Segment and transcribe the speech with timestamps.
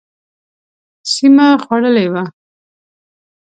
[1.11, 2.23] سیمه خوړلې وه.